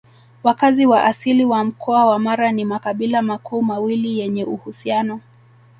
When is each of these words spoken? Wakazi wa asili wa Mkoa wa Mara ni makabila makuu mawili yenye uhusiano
Wakazi 0.43 0.85
wa 0.85 1.03
asili 1.03 1.45
wa 1.45 1.63
Mkoa 1.63 2.05
wa 2.05 2.19
Mara 2.19 2.51
ni 2.51 2.65
makabila 2.65 3.21
makuu 3.21 3.61
mawili 3.61 4.19
yenye 4.19 4.45
uhusiano 4.45 5.21